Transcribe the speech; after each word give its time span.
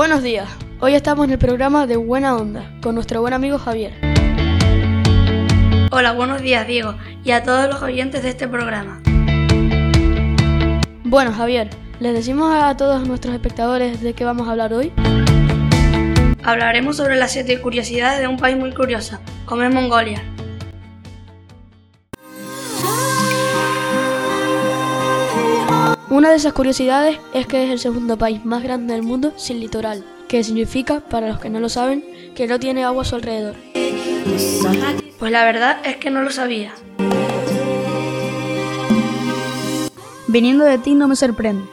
Buenos 0.00 0.22
días. 0.22 0.48
Hoy 0.80 0.94
estamos 0.94 1.26
en 1.26 1.32
el 1.32 1.38
programa 1.38 1.86
de 1.86 1.98
Buena 1.98 2.34
Onda 2.34 2.72
con 2.82 2.94
nuestro 2.94 3.20
buen 3.20 3.34
amigo 3.34 3.58
Javier. 3.58 3.92
Hola, 5.90 6.12
buenos 6.12 6.40
días 6.40 6.66
Diego 6.66 6.94
y 7.22 7.32
a 7.32 7.42
todos 7.42 7.68
los 7.68 7.82
oyentes 7.82 8.22
de 8.22 8.30
este 8.30 8.48
programa. 8.48 9.02
Bueno, 11.04 11.32
Javier, 11.32 11.68
¿les 11.98 12.14
decimos 12.14 12.50
a 12.50 12.74
todos 12.78 13.06
nuestros 13.06 13.34
espectadores 13.34 14.00
de 14.00 14.14
qué 14.14 14.24
vamos 14.24 14.48
a 14.48 14.52
hablar 14.52 14.72
hoy? 14.72 14.90
Hablaremos 16.44 16.96
sobre 16.96 17.16
las 17.16 17.32
siete 17.32 17.60
curiosidades 17.60 18.20
de 18.20 18.26
un 18.26 18.38
país 18.38 18.56
muy 18.56 18.72
curioso, 18.72 19.18
como 19.44 19.64
es 19.64 19.74
Mongolia. 19.74 20.22
Una 26.10 26.30
de 26.30 26.36
esas 26.38 26.52
curiosidades 26.52 27.20
es 27.32 27.46
que 27.46 27.62
es 27.62 27.70
el 27.70 27.78
segundo 27.78 28.18
país 28.18 28.44
más 28.44 28.64
grande 28.64 28.94
del 28.94 29.04
mundo 29.04 29.32
sin 29.36 29.60
litoral, 29.60 30.04
que 30.26 30.42
significa, 30.42 30.98
para 30.98 31.28
los 31.28 31.38
que 31.38 31.50
no 31.50 31.60
lo 31.60 31.68
saben, 31.68 32.04
que 32.34 32.48
no 32.48 32.58
tiene 32.58 32.82
agua 32.82 33.02
a 33.02 33.04
su 33.04 33.14
alrededor. 33.14 33.54
Pues 35.20 35.30
la 35.30 35.44
verdad 35.44 35.78
es 35.84 35.98
que 35.98 36.10
no 36.10 36.22
lo 36.22 36.32
sabía. 36.32 36.72
Viniendo 40.26 40.64
de 40.64 40.78
ti 40.78 40.94
no 40.94 41.06
me 41.06 41.14
sorprende. 41.14 41.64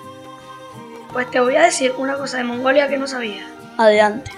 Pues 1.12 1.32
te 1.32 1.40
voy 1.40 1.56
a 1.56 1.64
decir 1.64 1.94
una 1.98 2.14
cosa 2.14 2.38
de 2.38 2.44
Mongolia 2.44 2.88
que 2.88 3.00
no 3.00 3.08
sabía. 3.08 3.48
Adelante. 3.80 4.30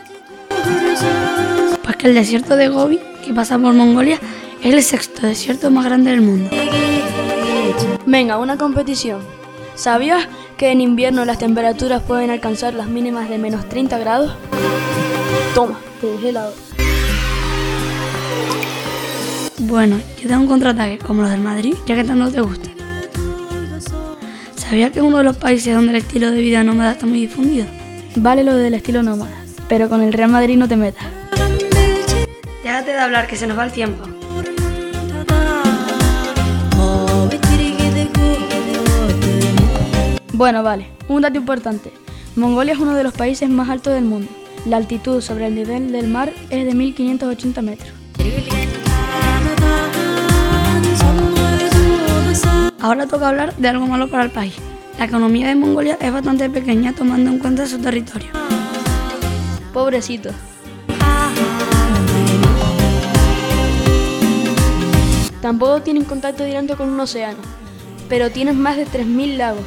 Pues 1.84 1.98
que 1.98 2.07
el 2.07 2.13
desierto 2.13 2.55
de 2.55 2.70
Gobi, 2.70 3.02
que 3.26 3.34
pasa 3.34 3.59
por 3.59 3.73
Mongolia, 3.73 4.18
es 4.63 4.73
el 4.73 4.81
sexto 4.81 5.27
desierto 5.27 5.70
más 5.71 5.84
grande 5.84 6.12
del 6.12 6.21
mundo. 6.21 6.49
Venga, 8.05 8.38
una 8.38 8.55
competición. 8.55 9.38
¿Sabías 9.80 10.28
que 10.58 10.72
en 10.72 10.82
invierno 10.82 11.24
las 11.24 11.40
temperaturas 11.40 12.04
pueden 12.04 12.32
alcanzar 12.32 12.74
las 12.74 12.88
mínimas 12.88 13.30
de 13.30 13.38
menos 13.38 13.70
30 13.70 13.98
grados? 13.99 14.36
Toma, 15.55 15.80
te 16.02 16.08
dejé 16.08 16.30
helado. 16.30 16.54
Bueno, 19.60 20.02
yo 20.21 20.27
tengo 20.27 20.41
un 20.41 20.48
contraataque 20.48 20.98
como 20.98 21.21
los 21.21 21.32
del 21.32 21.40
Madrid, 21.40 21.76
ya 21.86 21.96
que 21.96 22.04
tanto 22.04 22.30
te 22.30 22.41
gusta. 22.41 22.70
¿Sabías 24.58 24.91
que 24.91 24.99
es 24.99 25.05
uno 25.05 25.20
de 25.20 25.24
los 25.24 25.38
países 25.38 25.74
donde 25.74 25.91
el 25.91 25.99
estilo 25.99 26.30
de 26.30 26.41
vida 26.41 26.62
nómada 26.62 26.91
está 26.91 27.05
muy 27.05 27.21
difundido? 27.21 27.66
Vale 28.18 28.43
lo 28.43 28.58
del 28.58 28.74
estilo 28.74 29.02
nómada, 29.02 29.46
pero 29.70 29.88
con 29.88 30.02
el 30.02 30.12
Real 30.12 30.30
Madrid 30.30 30.58
no 30.58 30.68
te 30.68 30.76
metas. 30.76 31.05
Déjate 32.66 32.91
de 32.91 32.99
hablar, 32.99 33.27
que 33.27 33.38
se 33.38 33.48
nos 33.48 33.58
va 33.58 33.64
el 33.64 33.71
tiempo. 33.71 34.18
Bueno, 40.40 40.63
vale. 40.63 40.87
Un 41.09 41.21
dato 41.21 41.37
importante. 41.37 41.91
Mongolia 42.37 42.71
es 42.71 42.79
uno 42.79 42.95
de 42.95 43.04
los 43.04 43.13
países 43.13 43.49
más 43.49 43.68
altos 43.68 43.93
del 43.93 44.05
mundo. 44.05 44.32
La 44.65 44.77
altitud 44.77 45.20
sobre 45.20 45.48
el 45.48 45.55
nivel 45.55 45.91
del 45.91 46.07
mar 46.07 46.31
es 46.49 46.65
de 46.65 46.73
1580 46.73 47.62
metros. 47.62 47.90
Ahora 52.79 53.05
toca 53.05 53.27
hablar 53.27 53.54
de 53.57 53.68
algo 53.68 53.85
malo 53.85 54.09
para 54.09 54.23
el 54.23 54.31
país. 54.31 54.54
La 54.98 55.04
economía 55.04 55.49
de 55.49 55.55
Mongolia 55.55 55.98
es 55.99 56.13
bastante 56.13 56.49
pequeña 56.49 56.93
tomando 56.93 57.31
en 57.31 57.40
cuenta 57.40 57.68
su 57.68 57.77
territorio. 57.79 58.29
Pobrecito. 59.74 60.29
Tampoco 65.41 65.81
tienen 65.81 66.06
contacto 66.06 66.46
directo 66.46 66.78
con 66.78 66.88
un 66.88 67.00
océano, 67.01 67.40
pero 68.07 68.29
tienen 68.31 68.57
más 68.57 68.78
de 68.78 68.85
3.000 68.85 69.35
lagos, 69.35 69.66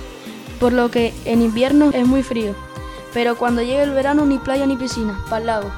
por 0.63 0.73
lo 0.73 0.93
que 0.93 1.13
en 1.25 1.43
invierno 1.43 1.91
es 1.93 2.07
muy 2.07 2.23
frío. 2.23 2.55
Pero 3.13 3.37
cuando 3.37 3.63
llega 3.63 3.83
el 3.83 3.91
verano 3.91 4.25
ni 4.25 4.39
playa 4.39 4.65
ni 4.65 4.77
piscina, 4.77 5.19
para 5.29 5.41
el 5.41 5.47
lago. 5.49 5.73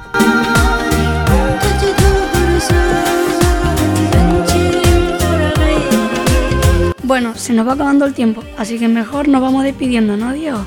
Bueno, 7.03 7.35
se 7.35 7.55
nos 7.55 7.67
va 7.67 7.73
acabando 7.73 8.05
el 8.05 8.13
tiempo, 8.13 8.42
así 8.58 8.79
que 8.79 8.86
mejor 8.89 9.27
nos 9.27 9.41
vamos 9.41 9.64
despidiendo, 9.64 10.19
¿no, 10.19 10.35
Diego? 10.35 10.67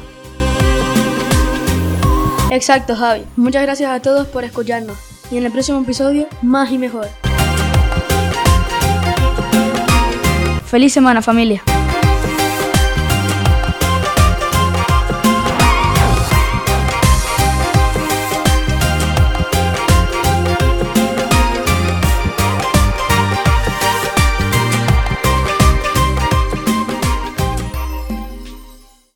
Exacto, 2.50 2.96
Javi. 2.96 3.22
Muchas 3.36 3.62
gracias 3.62 3.92
a 3.92 4.02
todos 4.02 4.28
por 4.28 4.44
escucharnos. 4.44 4.98
Y 5.30 5.38
en 5.38 5.46
el 5.46 5.52
próximo 5.52 5.80
episodio, 5.82 6.28
más 6.42 6.72
y 6.72 6.80
mejor. 6.80 7.08
Feliz 10.66 10.92
semana, 10.92 11.22
familia. 11.22 11.62